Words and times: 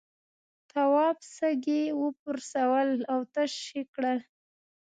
تواب 0.71 1.17
سږي 1.35 1.83
وپرسول 2.01 2.89
او 3.11 3.19
تش 3.33 3.55
کړل. 3.93 4.19